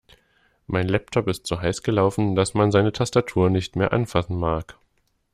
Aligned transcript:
Mein 0.65 0.87
Laptop 0.87 1.27
ist 1.27 1.45
so 1.45 1.61
heiß 1.61 1.83
gelaufen, 1.83 2.33
dass 2.33 2.55
man 2.55 2.71
seine 2.71 2.91
Tastatur 2.91 3.51
nicht 3.51 3.75
mehr 3.75 3.93
anfassen 3.93 4.35
mag. 4.35 4.79